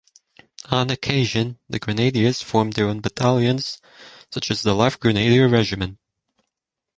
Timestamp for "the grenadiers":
1.69-2.41